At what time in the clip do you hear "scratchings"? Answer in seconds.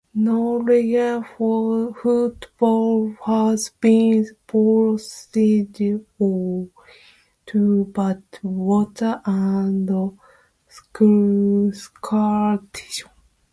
11.75-11.93